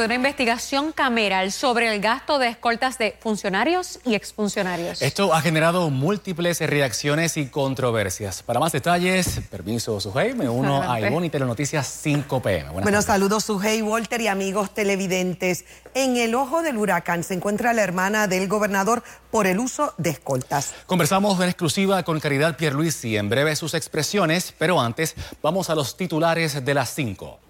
[0.00, 5.02] de una investigación cameral sobre el gasto de escoltas de funcionarios y exfuncionarios.
[5.02, 8.42] Esto ha generado múltiples reacciones y controversias.
[8.42, 12.70] Para más detalles, permiso, Sujei, me uno a Ivonne y Telenoticias 5 PM.
[12.70, 15.66] Buenas bueno, saludos, Sujei, Walter y amigos televidentes.
[15.92, 20.10] En el ojo del huracán se encuentra la hermana del gobernador por el uso de
[20.10, 20.72] escoltas.
[20.86, 25.96] Conversamos en exclusiva con Caridad Pierluisi, en breve sus expresiones, pero antes vamos a los
[25.98, 27.49] titulares de las 5.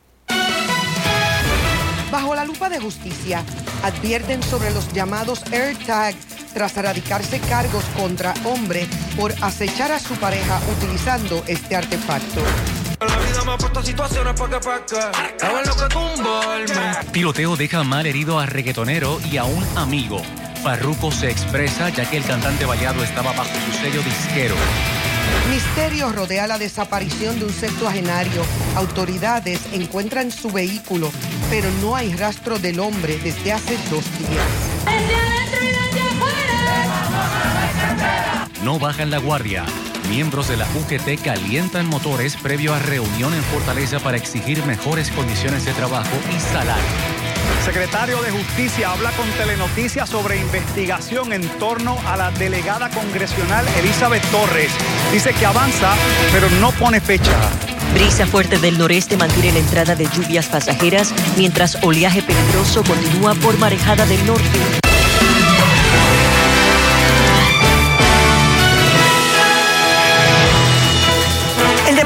[2.10, 3.44] Bajo la lupa de justicia,
[3.82, 6.14] advierten sobre los llamados AirTag
[6.52, 12.40] tras erradicarse cargos contra hombre por acechar a su pareja utilizando este artefacto.
[17.12, 20.20] Tiroteo deja mal herido a reggaetonero y a un amigo.
[20.62, 24.54] Farruko se expresa ya que el cantante baleado estaba bajo su sello disquero.
[25.48, 28.42] Misterio rodea la desaparición de un septuagenario.
[28.76, 31.10] Autoridades encuentran su vehículo,
[31.50, 34.46] pero no hay rastro del hombre desde hace dos días.
[38.62, 39.64] No bajan la guardia.
[40.08, 45.64] Miembros de la UGT calientan motores previo a reunión en Fortaleza para exigir mejores condiciones
[45.64, 46.84] de trabajo y salario.
[47.64, 54.22] Secretario de Justicia habla con Telenoticias sobre investigación en torno a la delegada congresional Elizabeth
[54.30, 54.72] Torres.
[55.12, 55.94] Dice que avanza,
[56.32, 57.32] pero no pone fecha.
[57.94, 63.58] Brisa fuerte del noreste mantiene la entrada de lluvias pasajeras, mientras oleaje peligroso continúa por
[63.58, 64.79] marejada del norte.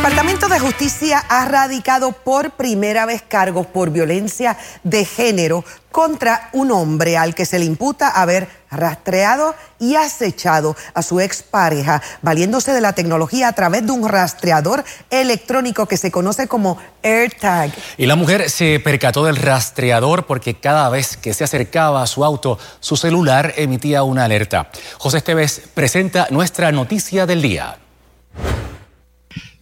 [0.04, 6.72] Departamento de Justicia ha radicado por primera vez cargos por violencia de género contra un
[6.72, 12.82] hombre al que se le imputa haber rastreado y acechado a su expareja, valiéndose de
[12.82, 17.72] la tecnología a través de un rastreador electrónico que se conoce como AirTag.
[17.96, 22.26] Y la mujer se percató del rastreador porque cada vez que se acercaba a su
[22.26, 24.68] auto, su celular emitía una alerta.
[24.98, 27.78] José Esteves presenta nuestra noticia del día.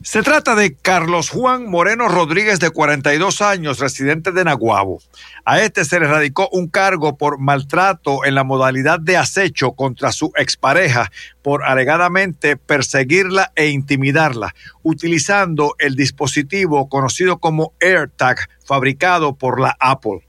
[0.05, 5.01] Se trata de Carlos Juan Moreno Rodríguez, de 42 años, residente de Naguabo.
[5.45, 10.11] A este se le radicó un cargo por maltrato en la modalidad de acecho contra
[10.11, 19.61] su expareja por alegadamente perseguirla e intimidarla, utilizando el dispositivo conocido como AirTag, fabricado por
[19.61, 20.27] la Apple.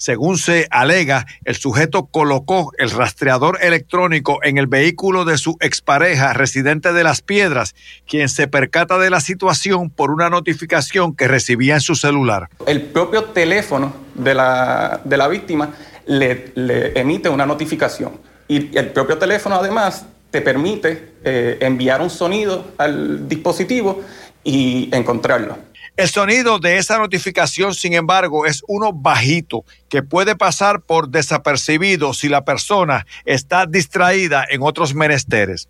[0.00, 6.32] Según se alega, el sujeto colocó el rastreador electrónico en el vehículo de su expareja
[6.32, 7.74] residente de Las Piedras,
[8.08, 12.48] quien se percata de la situación por una notificación que recibía en su celular.
[12.66, 15.74] El propio teléfono de la, de la víctima
[16.06, 16.50] le,
[16.98, 18.12] emite una notificación
[18.48, 24.00] y el propio teléfono además te permite eh, enviar un sonido al dispositivo
[24.44, 25.58] y encontrarlo.
[26.00, 32.14] El sonido de esa notificación, sin embargo, es uno bajito que puede pasar por desapercibido
[32.14, 35.68] si la persona está distraída en otros menesteres.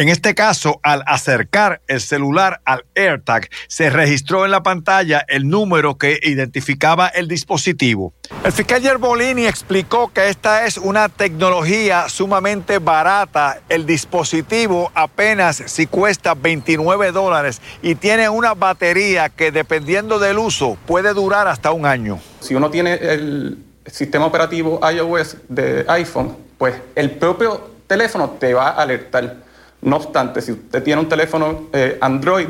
[0.00, 5.46] En este caso, al acercar el celular al AirTag, se registró en la pantalla el
[5.46, 8.14] número que identificaba el dispositivo.
[8.42, 13.60] El fiscal Yerbolini explicó que esta es una tecnología sumamente barata.
[13.68, 20.78] El dispositivo apenas si cuesta 29 dólares y tiene una batería que dependiendo del uso
[20.86, 22.18] puede durar hasta un año.
[22.40, 28.70] Si uno tiene el sistema operativo iOS de iPhone, pues el propio teléfono te va
[28.70, 29.49] a alertar
[29.82, 32.48] no obstante, si usted tiene un teléfono eh, Android,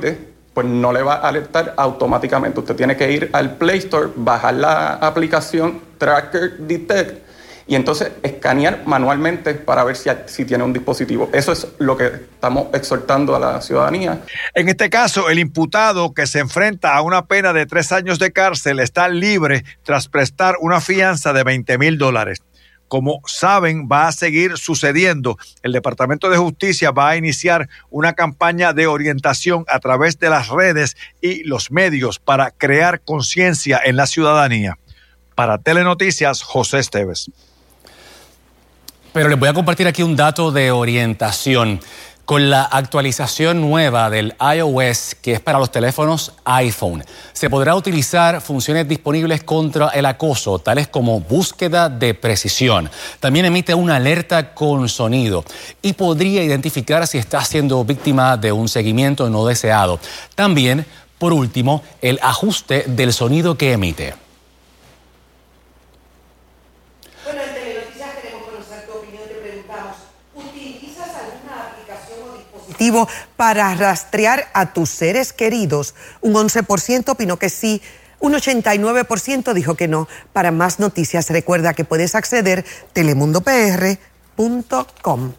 [0.53, 2.61] pues no le va a alertar automáticamente.
[2.61, 7.31] Usted tiene que ir al Play Store, bajar la aplicación Tracker Detect
[7.69, 11.31] y entonces escanear manualmente para ver si, si, tiene un dispositivo.
[11.33, 14.23] Eso es lo que estamos exhortando a la ciudadanía.
[14.55, 18.33] En este caso, el imputado que se enfrenta a una pena de tres años de
[18.33, 22.43] cárcel está libre tras prestar una fianza de 20 mil dólares
[22.91, 25.39] como saben, va a seguir sucediendo.
[25.63, 30.49] El Departamento de Justicia va a iniciar una campaña de orientación a través de las
[30.49, 34.77] redes y los medios para crear conciencia en la ciudadanía.
[35.37, 37.31] Para Telenoticias, José Esteves.
[39.13, 41.81] Pero les voy a compartir aquí un dato de orientación.
[42.31, 48.41] Con la actualización nueva del iOS, que es para los teléfonos iPhone, se podrá utilizar
[48.41, 52.89] funciones disponibles contra el acoso, tales como búsqueda de precisión.
[53.19, 55.45] También emite una alerta con sonido
[55.83, 59.99] y podría identificar si está siendo víctima de un seguimiento no deseado.
[60.37, 60.87] También,
[61.19, 64.30] por último, el ajuste del sonido que emite.
[73.37, 75.95] Para rastrear a tus seres queridos.
[76.21, 77.83] Un 11% opinó que sí.
[78.21, 80.09] Un 89% dijo que no.
[80.33, 85.33] Para más noticias, recuerda que puedes acceder telemundopr.com.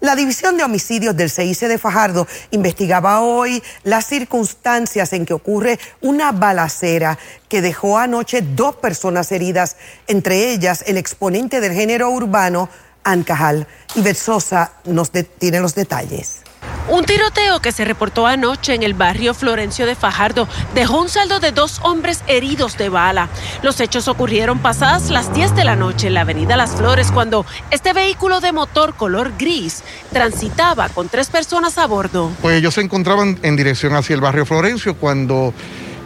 [0.00, 5.78] La División de Homicidios del CIC de Fajardo investigaba hoy las circunstancias en que ocurre
[6.00, 7.18] una balacera
[7.48, 9.76] que dejó anoche dos personas heridas,
[10.08, 12.68] entre ellas el exponente del género urbano,
[13.04, 13.66] Ancajal.
[13.94, 16.42] Y Sosa nos tiene los detalles.
[16.88, 21.38] Un tiroteo que se reportó anoche en el barrio Florencio de Fajardo dejó un saldo
[21.38, 23.28] de dos hombres heridos de bala.
[23.62, 27.46] Los hechos ocurrieron pasadas las 10 de la noche en la avenida Las Flores cuando
[27.70, 32.32] este vehículo de motor color gris transitaba con tres personas a bordo.
[32.42, 35.54] Pues ellos se encontraban en dirección hacia el barrio Florencio cuando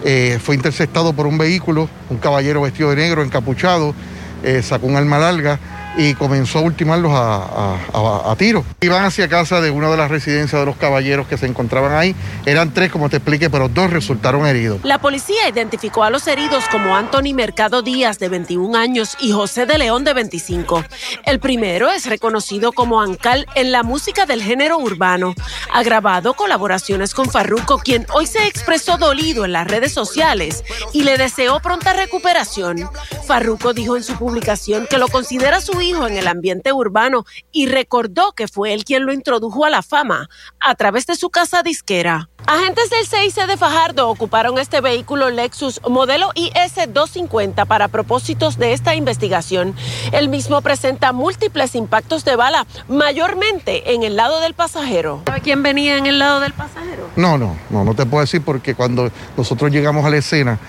[0.05, 3.95] eh, fue interceptado por un vehículo, un caballero vestido de negro, encapuchado,
[4.43, 5.59] eh, sacó un arma larga
[5.97, 8.65] y comenzó a ultimarlos a, tiro.
[8.81, 12.15] Iban hacia casa de una de las residencias de los caballeros que se encontraban ahí.
[12.45, 14.81] Eran tres, como te expliqué, pero dos resultaron heridos.
[14.83, 19.65] La policía identificó a los heridos como Anthony Mercado Díaz, de 21 años, y José
[19.65, 20.85] de León, de 25.
[21.25, 25.35] El primero es reconocido como Ancal en la música del género urbano.
[25.73, 31.05] Ha grabado colaboraciones con Farruco, quien hoy se expresó dolido en las redes sociales y
[31.05, 32.89] le deseó pronta recuperación.
[33.27, 37.67] Farruco dijo en su publicación que lo considera su hijo en el ambiente urbano y
[37.67, 40.29] recordó que fue él quien lo introdujo a la fama
[40.61, 42.31] a través de su casa disquera.
[42.49, 48.95] Agentes del CIC de Fajardo ocuparon este vehículo Lexus modelo IS-250 para propósitos de esta
[48.95, 49.75] investigación.
[50.13, 55.23] El mismo presenta múltiples impactos de bala, mayormente en el lado del pasajero.
[55.27, 57.09] ¿Sabe quién venía en el lado del pasajero?
[57.17, 60.61] No, no, no, no te puedo decir porque cuando nosotros llegamos a la escena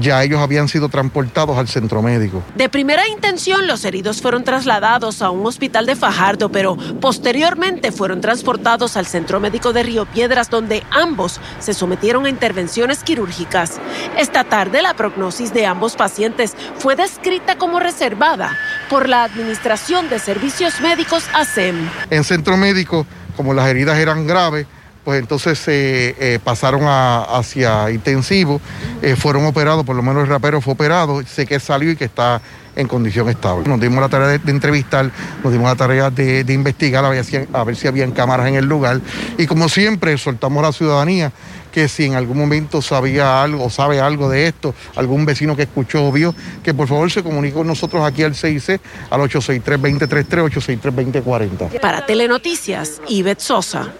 [0.00, 2.42] ya ellos habían sido transportados al centro médico.
[2.54, 8.20] De primera intención, los heridos fueron trasladados a un hospital de Fajardo, pero posteriormente fueron
[8.20, 11.23] transportados al centro médico de Río Piedras, donde ambos
[11.58, 13.80] se sometieron a intervenciones quirúrgicas.
[14.16, 18.56] Esta tarde la prognosis de ambos pacientes fue descrita como reservada
[18.88, 21.88] por la Administración de Servicios Médicos ASEM.
[22.10, 23.06] En centro médico,
[23.36, 24.66] como las heridas eran graves,
[25.04, 28.60] pues entonces se eh, eh, pasaron hacia intensivo,
[29.02, 32.06] eh, fueron operados, por lo menos el rapero fue operado, sé que salió y que
[32.06, 32.40] está
[32.74, 33.68] en condición estable.
[33.68, 35.10] Nos dimos la tarea de, entrevistar,
[35.44, 39.00] nos dimos la tarea de, investigar a ver, si, a habían cámaras en el lugar
[39.38, 41.32] y como siempre soltamos a la ciudadanía
[41.70, 45.62] que si en algún momento sabía algo o sabe algo de esto, algún vecino que
[45.62, 48.80] escuchó o vio, que por favor se comunique con nosotros aquí al CIC
[49.10, 50.82] al 863-2033,
[51.22, 51.80] 863-2040.
[51.80, 53.92] Para Telenoticias, Ivette Sosa.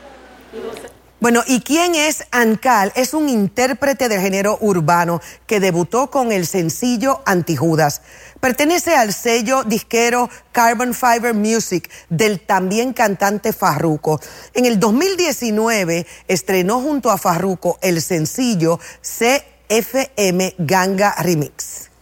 [1.24, 2.92] Bueno, ¿y quién es Ancal?
[2.94, 8.02] Es un intérprete de género urbano que debutó con el sencillo Antijudas.
[8.40, 14.20] Pertenece al sello disquero Carbon Fiber Music del también cantante Farruko.
[14.52, 21.93] En el 2019 estrenó junto a Farruko el sencillo CFM Ganga Remix.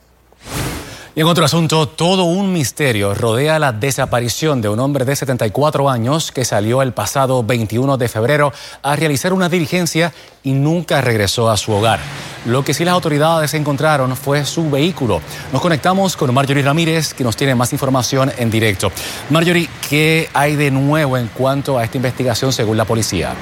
[1.15, 5.91] Y en otro asunto, todo un misterio rodea la desaparición de un hombre de 74
[5.91, 8.51] años que salió el pasado 21 de febrero
[8.83, 12.01] a realizar una diligencia y nunca regresó a su hogar.
[12.47, 15.21] Lo que sí las autoridades encontraron fue su vehículo.
[15.53, 18.91] Nos conectamos con Marjorie Ramírez, que nos tiene más información en directo.
[19.29, 23.35] Marjorie, ¿qué hay de nuevo en cuanto a esta investigación según la policía?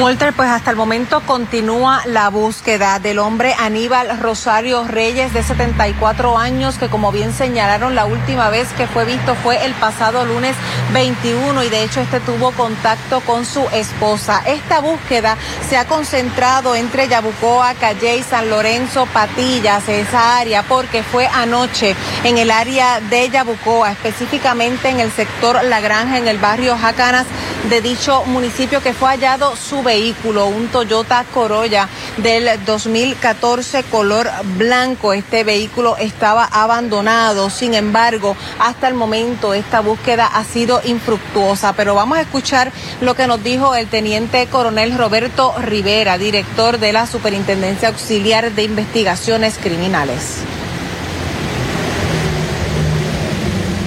[0.00, 6.36] Walter, pues hasta el momento continúa la búsqueda del hombre Aníbal Rosario Reyes de 74
[6.36, 10.56] años que como bien señalaron la última vez que fue visto fue el pasado lunes
[10.92, 14.42] 21 y de hecho este tuvo contacto con su esposa.
[14.46, 15.36] Esta búsqueda
[15.68, 22.38] se ha concentrado entre Yabucoa, Calle, San Lorenzo, Patillas, esa área porque fue anoche en
[22.38, 27.26] el área de Yabucoa, específicamente en el sector La Granja en el barrio Jacanas
[27.70, 35.12] de dicho municipio que fue hallado su vehículo, un Toyota Corolla del 2014 color blanco.
[35.12, 37.50] Este vehículo estaba abandonado.
[37.50, 41.74] Sin embargo, hasta el momento esta búsqueda ha sido infructuosa.
[41.74, 46.92] Pero vamos a escuchar lo que nos dijo el teniente coronel Roberto Rivera, director de
[46.92, 50.38] la Superintendencia Auxiliar de Investigaciones Criminales.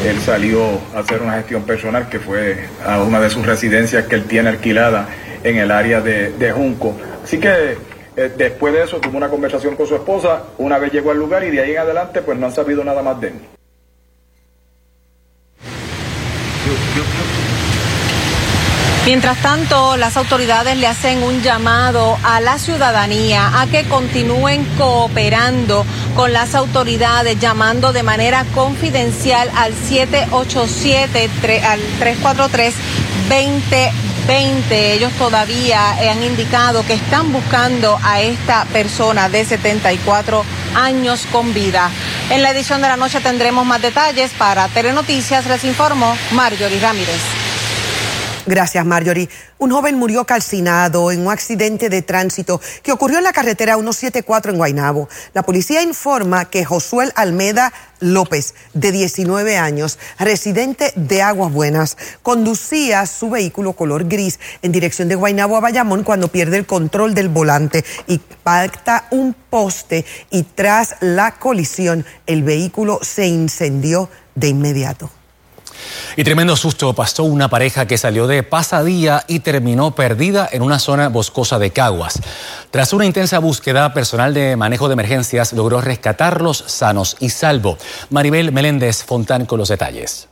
[0.08, 4.16] él salió a hacer una gestión personal que fue a una de sus residencias que
[4.16, 5.10] él tiene alquilada
[5.44, 6.96] en el área de, Junco.
[7.24, 7.78] Así que
[8.16, 11.44] eh, después de eso tuvo una conversación con su esposa, una vez llegó al lugar
[11.44, 13.34] y de ahí en adelante pues no han sabido nada más de él.
[19.08, 25.86] Mientras tanto, las autoridades le hacen un llamado a la ciudadanía a que continúen cooperando
[26.14, 31.30] con las autoridades, llamando de manera confidencial al 787
[31.64, 32.74] al 343
[34.28, 34.94] 2020.
[34.94, 40.44] Ellos todavía han indicado que están buscando a esta persona de 74
[40.76, 41.90] años con vida.
[42.30, 44.32] En la edición de la noche tendremos más detalles.
[44.32, 47.37] Para Telenoticias les informo Marjorie Ramírez.
[48.48, 49.28] Gracias, Marjorie.
[49.58, 54.54] Un joven murió calcinado en un accidente de tránsito que ocurrió en la carretera 174
[54.54, 55.10] en Guaynabo.
[55.34, 63.06] La policía informa que Josué Almeda López, de 19 años, residente de Aguas Buenas, conducía
[63.06, 67.28] su vehículo color gris en dirección de Guaynabo a Bayamón cuando pierde el control del
[67.28, 75.12] volante y pacta un poste y tras la colisión el vehículo se incendió de inmediato.
[76.16, 80.80] Y tremendo susto pasó una pareja que salió de pasadía y terminó perdida en una
[80.80, 82.20] zona boscosa de Caguas.
[82.72, 87.78] Tras una intensa búsqueda, personal de manejo de emergencias logró rescatarlos sanos y salvo.
[88.10, 90.28] Maribel Meléndez Fontán con los detalles.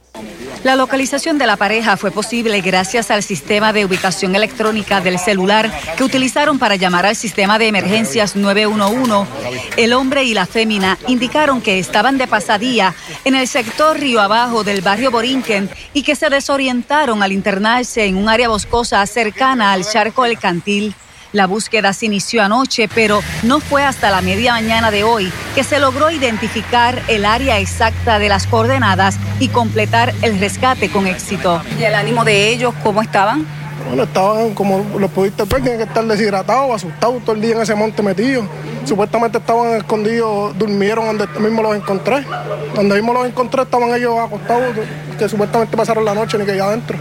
[0.64, 5.72] La localización de la pareja fue posible gracias al sistema de ubicación electrónica del celular
[5.96, 9.30] que utilizaron para llamar al sistema de emergencias 911.
[9.78, 12.96] El hombre y la fémina indicaron que estaban de pasadía
[13.26, 18.18] en el sector Río Abajo del barrio Borinquen y que se desorientaron al internarse en
[18.18, 20.96] un área boscosa cercana al charco El Cantil.
[21.36, 25.66] La búsqueda se inició anoche, pero no fue hasta la media mañana de hoy que
[25.66, 31.62] se logró identificar el área exacta de las coordenadas y completar el rescate con éxito.
[31.78, 33.46] ¿Y el ánimo de ellos cómo estaban?
[33.86, 37.64] Bueno, estaban como los pudiste ver, tienen que estar deshidratados, asustados todo el día en
[37.64, 38.48] ese monte metido.
[38.86, 42.26] Supuestamente estaban escondidos, durmieron donde mismo los encontré.
[42.74, 44.74] Donde mismo los encontré estaban ellos acostados,
[45.20, 46.98] que supuestamente pasaron la noche ni que allá adentro.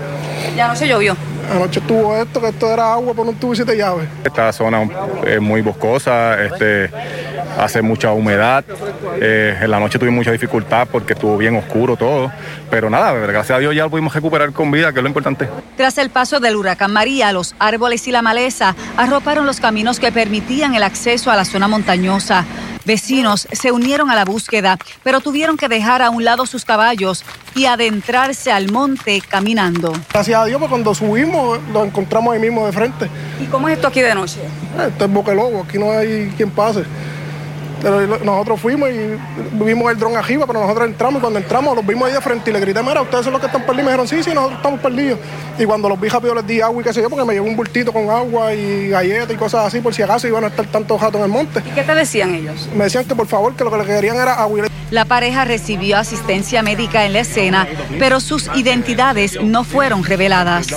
[0.57, 1.17] ¿Ya no se llovió?
[1.51, 4.09] Anoche estuvo esto, que esto era agua por un tubo y siete llaves.
[4.25, 4.89] Esta zona
[5.27, 6.91] es muy boscosa, este,
[7.59, 8.65] hace mucha humedad.
[9.21, 12.31] Eh, en la noche tuvimos mucha dificultad porque estuvo bien oscuro todo.
[12.71, 15.49] Pero nada, gracias a Dios ya lo pudimos recuperar con vida, que es lo importante.
[15.77, 20.13] Tras el paso del huracán María, los árboles y la maleza arroparon los caminos que
[20.13, 22.45] permitían el acceso a la zona montañosa.
[22.85, 27.25] Vecinos se unieron a la búsqueda, pero tuvieron que dejar a un lado sus caballos
[27.55, 29.93] y adentrarse al monte caminando.
[30.13, 33.09] Gracias a Dios, pues cuando subimos lo encontramos ahí mismo de frente.
[33.41, 34.41] ¿Y cómo es esto aquí de noche?
[34.87, 36.85] Esto es Boquelobo, aquí no hay quien pase.
[37.85, 39.19] Pero nosotros fuimos y
[39.63, 42.49] vimos el dron arriba, pero nosotros entramos y cuando entramos los vimos ahí de frente
[42.49, 43.85] y le grité, mira, ustedes son los que están perdidos.
[43.85, 45.19] Me dijeron, sí, sí, nosotros estamos perdidos.
[45.59, 47.47] Y cuando los vi rápido les di agua y qué sé yo, porque me llevó
[47.47, 50.65] un bultito con agua y galletas y cosas así, por si acaso iban a estar
[50.65, 51.63] tantos gatos en el monte.
[51.63, 52.71] ¿Y qué te decían ellos?
[52.75, 54.67] Me decían que por favor, que lo que le querían era agua.
[54.91, 60.69] La pareja recibió asistencia médica en la escena, pero sus identidades no fueron reveladas.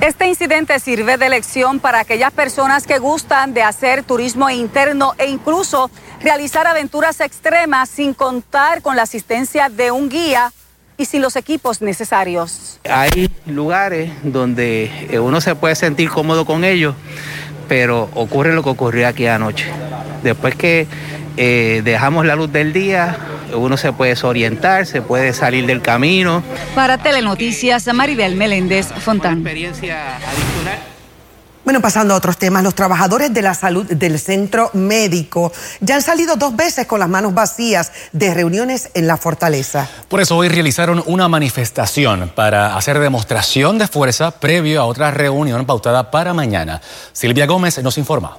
[0.00, 5.26] Este incidente sirve de lección para aquellas personas que gustan de hacer turismo interno e
[5.26, 5.90] incluso
[6.20, 10.52] realizar aventuras extremas sin contar con la asistencia de un guía
[10.96, 12.78] y sin los equipos necesarios.
[12.88, 16.94] Hay lugares donde eh, uno se puede sentir cómodo con ellos,
[17.68, 19.66] pero ocurre lo que ocurrió aquí anoche.
[20.22, 20.86] Después que
[21.36, 23.16] eh, dejamos la luz del día,
[23.54, 26.42] uno se puede desorientar, se puede salir del camino.
[26.74, 29.42] Para Telenoticias, Maribel Meléndez Fontán.
[31.64, 36.02] Bueno, pasando a otros temas, los trabajadores de la salud del centro médico ya han
[36.02, 39.86] salido dos veces con las manos vacías de reuniones en la fortaleza.
[40.08, 45.66] Por eso hoy realizaron una manifestación para hacer demostración de fuerza previo a otra reunión
[45.66, 46.80] pautada para mañana.
[47.12, 48.38] Silvia Gómez nos informa.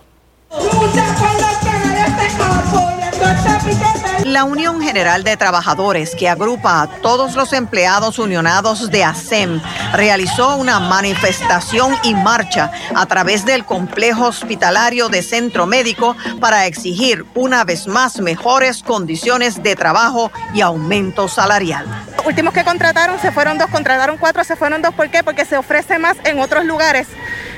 [4.25, 9.59] La Unión General de Trabajadores, que agrupa a todos los empleados unionados de ASEM,
[9.93, 17.25] realizó una manifestación y marcha a través del complejo hospitalario de Centro Médico para exigir
[17.33, 21.85] una vez más mejores condiciones de trabajo y aumento salarial.
[22.17, 24.93] Los últimos que contrataron se fueron dos, contrataron cuatro, se fueron dos.
[24.93, 25.23] ¿Por qué?
[25.23, 27.07] Porque se ofrece más en otros lugares.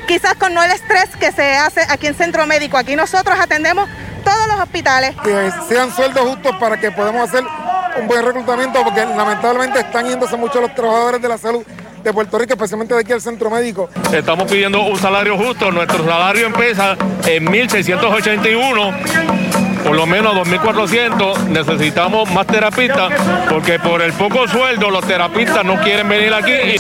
[0.08, 2.78] Quizás con no el estrés que se hace aquí en Centro Médico.
[2.78, 3.90] Aquí nosotros atendemos
[4.24, 5.16] todos los hospitales.
[5.24, 7.44] Que sean sueldos justos para que podamos hacer
[8.00, 11.64] un buen reclutamiento, porque lamentablemente están yéndose mucho los trabajadores de la salud
[12.04, 13.90] de Puerto Rico, especialmente de aquí al centro médico.
[14.12, 19.44] Estamos pidiendo un salario justo, nuestro salario empieza en 1.681
[19.84, 23.12] por lo menos 2.400, necesitamos más terapistas
[23.50, 26.78] porque por el poco sueldo los terapistas no quieren venir aquí.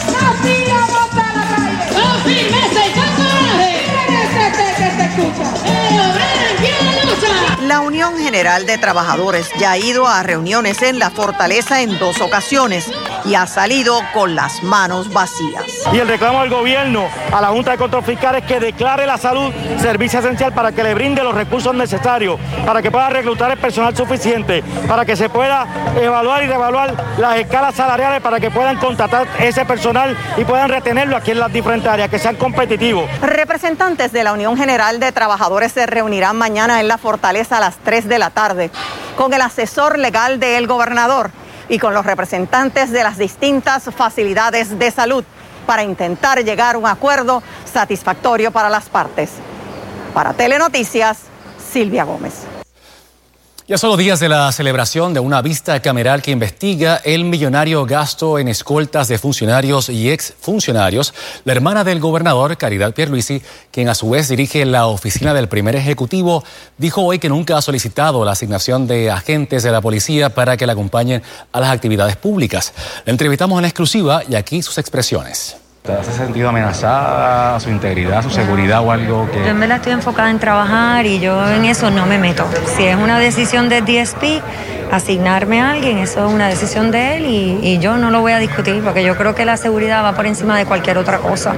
[7.59, 12.21] La Unión General de Trabajadores ya ha ido a reuniones en la fortaleza en dos
[12.21, 12.91] ocasiones
[13.25, 15.65] y ha salido con las manos vacías.
[15.91, 19.17] Y el reclamo al gobierno, a la Junta de Control Fiscal es que declare la
[19.17, 19.51] salud
[19.81, 23.95] servicio esencial para que le brinde los recursos necesarios, para que pueda reclutar el personal
[23.95, 25.65] suficiente, para que se pueda
[26.01, 31.15] evaluar y reevaluar las escalas salariales para que puedan contratar ese personal y puedan retenerlo
[31.15, 33.09] aquí en las diferentes áreas, que sean competitivos.
[33.21, 37.77] Representantes de la Unión General de Trabajadores se reunirán mañana en la fortaleza a las
[37.77, 38.71] 3 de la tarde
[39.15, 41.31] con el asesor legal del gobernador
[41.69, 45.23] y con los representantes de las distintas facilidades de salud
[45.65, 47.41] para intentar llegar a un acuerdo
[47.71, 49.31] satisfactorio para las partes.
[50.13, 51.19] Para Telenoticias,
[51.71, 52.52] Silvia Gómez.
[53.65, 58.37] Ya solo días de la celebración de una vista cameral que investiga el millonario gasto
[58.37, 61.13] en escoltas de funcionarios y exfuncionarios,
[61.45, 63.41] la hermana del gobernador, Caridad Pierluisi,
[63.71, 66.43] quien a su vez dirige la oficina del primer ejecutivo,
[66.77, 70.67] dijo hoy que nunca ha solicitado la asignación de agentes de la policía para que
[70.67, 72.73] la acompañen a las actividades públicas.
[73.05, 75.62] La entrevistamos en exclusiva y aquí sus expresiones.
[75.83, 79.45] ¿Te has sentido amenazada, su integridad, su seguridad o algo que...?
[79.45, 82.45] Yo me la estoy enfocada en trabajar y yo en eso no me meto.
[82.77, 84.41] Si es una decisión del DSP,
[84.93, 88.31] asignarme a alguien, eso es una decisión de él y, y, yo no lo voy
[88.31, 91.53] a discutir porque yo creo que la seguridad va por encima de cualquier otra cosa.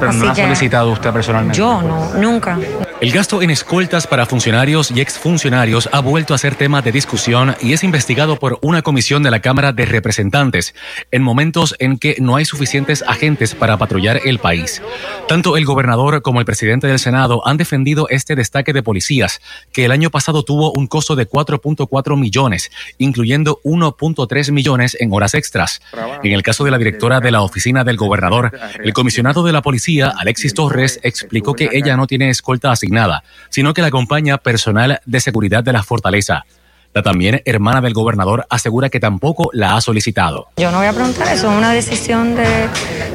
[0.00, 1.56] Pero no ha solicitado usted personalmente.
[1.56, 2.58] Yo no, nunca.
[3.00, 7.56] El gasto en escoltas para funcionarios y exfuncionarios ha vuelto a ser tema de discusión
[7.62, 10.74] y es investigado por una comisión de la Cámara de Representantes
[11.10, 14.82] en momentos en que no hay suficientes agentes para patrullar el país.
[15.28, 19.40] Tanto el gobernador como el presidente del Senado han defendido este destaque de policías,
[19.72, 25.32] que el año pasado tuvo un costo de 4.4 millones, incluyendo 1.3 millones en horas
[25.32, 25.80] extras.
[26.22, 28.52] En el caso de la directora de la oficina del gobernador,
[28.84, 33.22] el comisionado de la policía, Alexis Torres, explicó que ella no tiene escolta asignada nada,
[33.48, 36.44] sino que la acompaña personal de seguridad de la fortaleza.
[36.92, 40.48] La también hermana del gobernador asegura que tampoco la ha solicitado.
[40.56, 42.68] Yo no voy a preguntar, eso es una decisión del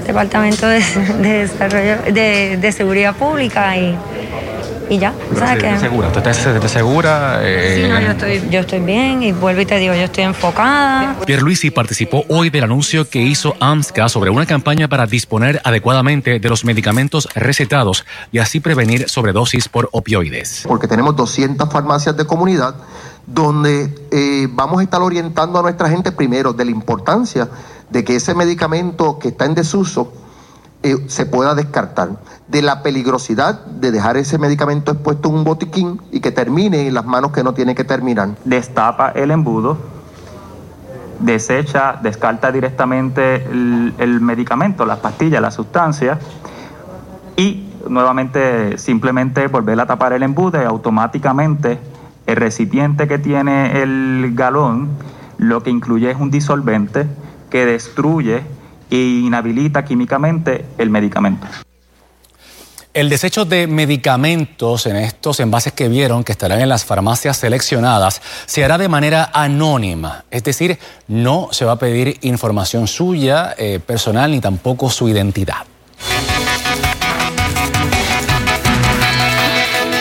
[0.07, 0.79] Departamento de,
[1.19, 3.97] de Desarrollo de, de, Seguridad Pública y,
[4.89, 5.13] y ya.
[5.37, 5.79] ¿Sabes qué?
[5.79, 6.07] segura?
[6.07, 7.39] ¿Usted está segura?
[7.41, 7.81] Eh...
[7.83, 11.15] Sí, no, yo estoy, yo estoy bien y vuelvo y te digo, yo estoy enfocada.
[11.25, 16.49] Pierluisi participó hoy del anuncio que hizo AMSCA sobre una campaña para disponer adecuadamente de
[16.49, 20.63] los medicamentos recetados y así prevenir sobredosis por opioides.
[20.67, 22.75] Porque tenemos 200 farmacias de comunidad
[23.27, 27.49] donde eh, vamos a estar orientando a nuestra gente primero de la importancia
[27.89, 30.13] de que ese medicamento que está en desuso
[30.85, 32.09] eh, se pueda descartar,
[32.47, 36.93] de la peligrosidad de dejar ese medicamento expuesto en un botiquín y que termine en
[36.93, 38.35] las manos que no tiene que terminar.
[38.45, 39.79] Destapa el embudo,
[41.19, 46.19] desecha, descarta directamente el, el medicamento, las pastillas, la sustancia
[47.35, 51.79] y nuevamente simplemente volver a tapar el embudo y automáticamente
[52.27, 54.89] el recipiente que tiene el galón
[55.39, 57.07] lo que incluye es un disolvente
[57.49, 58.43] que destruye
[58.89, 61.47] e inhabilita químicamente el medicamento.
[62.95, 68.21] El desecho de medicamentos en estos envases que vieron que estarán en las farmacias seleccionadas
[68.45, 73.81] se hará de manera anónima, es decir, no se va a pedir información suya, eh,
[73.85, 75.65] personal, ni tampoco su identidad.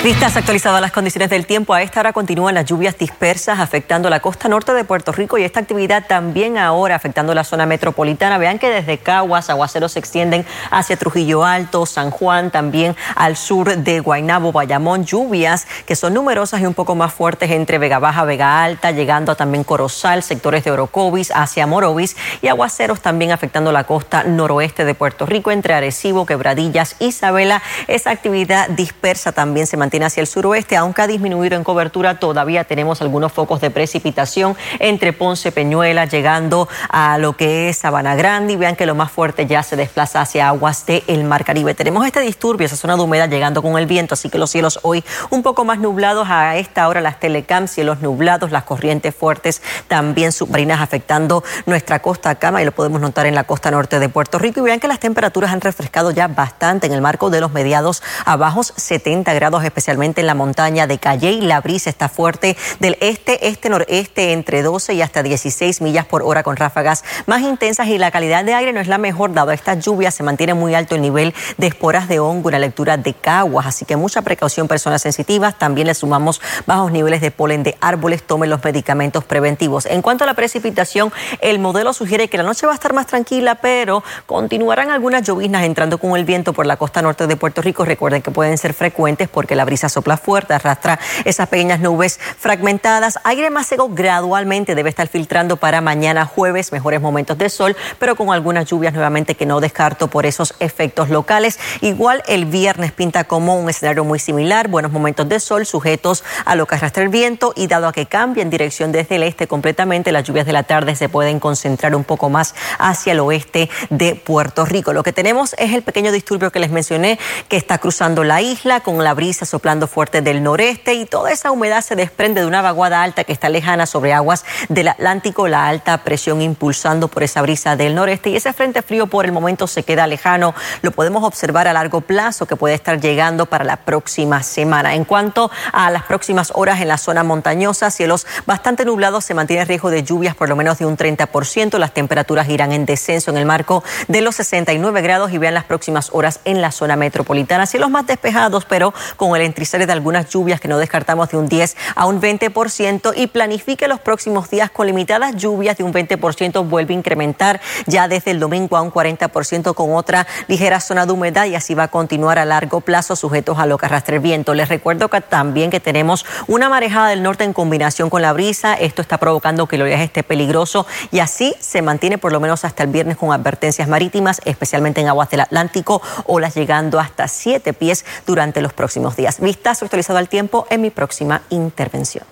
[0.04, 1.72] Vistas actualizadas las condiciones del tiempo.
[1.72, 5.44] A esta hora continúan las lluvias dispersas afectando la costa norte de Puerto Rico y
[5.44, 8.36] esta actividad también ahora afectando la zona metropolitana.
[8.36, 13.78] Vean que desde Caguas, aguaceros se extienden hacia Trujillo Alto, San Juan, también al sur
[13.78, 15.06] de Guaynabo, Bayamón.
[15.06, 19.32] Lluvias que son numerosas y un poco más fuertes entre Vega Baja, Vega Alta, llegando
[19.32, 24.84] a también Corozal, sectores de Orocovis, hacia Morovis y aguaceros también afectando la costa noroeste
[24.84, 27.62] de Puerto Rico entre Arecibo, Quebradillas, Isabela.
[27.88, 32.64] Esa actividad dispersa también se mantiene hacia el suroeste, aunque ha disminuido en cobertura, todavía
[32.64, 38.54] tenemos algunos focos de precipitación entre Ponce, Peñuela, llegando a lo que es Sabana Grande
[38.54, 41.74] y vean que lo más fuerte ya se desplaza hacia aguas del Mar Caribe.
[41.74, 44.80] Tenemos este disturbio, esa zona de humedad llegando con el viento, así que los cielos
[44.82, 49.62] hoy un poco más nublados a esta hora, las telecam, cielos nublados, las corrientes fuertes
[49.86, 54.08] también submarinas afectando nuestra costa cama y lo podemos notar en la costa norte de
[54.08, 54.60] Puerto Rico.
[54.60, 58.02] Y vean que las temperaturas han refrescado ya bastante en el marco de los mediados
[58.24, 62.56] a bajos 70 grados especialmente especialmente en la montaña de Calle la brisa está fuerte
[62.80, 67.42] del este, este, noreste entre 12 y hasta 16 millas por hora con ráfagas más
[67.42, 70.54] intensas y la calidad de aire no es la mejor dado esta lluvia se mantiene
[70.54, 73.96] muy alto el nivel de esporas de hongo y la lectura de caguas, así que
[73.96, 78.64] mucha precaución personas sensitivas, también le sumamos bajos niveles de polen de árboles, tomen los
[78.64, 79.84] medicamentos preventivos.
[79.84, 83.06] En cuanto a la precipitación, el modelo sugiere que la noche va a estar más
[83.06, 87.60] tranquila, pero continuarán algunas lloviznas entrando con el viento por la costa norte de Puerto
[87.60, 87.84] Rico.
[87.84, 92.20] Recuerden que pueden ser frecuentes porque la brisa brisa sopla fuerte, arrastra esas pequeñas nubes
[92.38, 93.18] fragmentadas.
[93.24, 98.14] Aire más seco gradualmente debe estar filtrando para mañana jueves, mejores momentos de sol, pero
[98.14, 101.58] con algunas lluvias nuevamente que no descarto por esos efectos locales.
[101.80, 106.54] Igual el viernes pinta como un escenario muy similar, buenos momentos de sol sujetos a
[106.54, 109.48] lo que arrastra el viento y dado a que cambia en dirección desde el este
[109.48, 113.68] completamente, las lluvias de la tarde se pueden concentrar un poco más hacia el oeste
[113.90, 114.92] de Puerto Rico.
[114.92, 118.78] Lo que tenemos es el pequeño disturbio que les mencioné que está cruzando la isla
[118.78, 122.60] con la brisa soplando fuerte del noreste y toda esa humedad se desprende de una
[122.60, 127.40] vaguada alta que está lejana sobre aguas del Atlántico, la alta presión impulsando por esa
[127.40, 130.54] brisa del noreste y ese frente frío por el momento se queda lejano.
[130.82, 134.94] Lo podemos observar a largo plazo que puede estar llegando para la próxima semana.
[134.94, 139.64] En cuanto a las próximas horas en la zona montañosa, cielos bastante nublados, se mantiene
[139.64, 141.78] riesgo de lluvias por lo menos de un 30%.
[141.78, 145.64] Las temperaturas irán en descenso en el marco de los 69 grados y vean las
[145.64, 147.64] próximas horas en la zona metropolitana.
[147.64, 151.76] Cielos más despejados, pero con el de algunas lluvias que no descartamos de un 10
[151.94, 156.92] a un 20% y planifique los próximos días con limitadas lluvias de un 20%, vuelve
[156.92, 161.46] a incrementar ya desde el domingo a un 40% con otra ligera zona de humedad
[161.46, 164.52] y así va a continuar a largo plazo sujetos a lo que arrastre el viento.
[164.52, 168.74] Les recuerdo que también que tenemos una marejada del norte en combinación con la brisa.
[168.74, 172.64] Esto está provocando que el oleaje esté peligroso y así se mantiene por lo menos
[172.64, 177.72] hasta el viernes con advertencias marítimas, especialmente en aguas del Atlántico, olas llegando hasta siete
[177.72, 179.33] pies durante los próximos días.
[179.40, 182.22] Vistazo actualizado al tiempo en mi próxima intervención.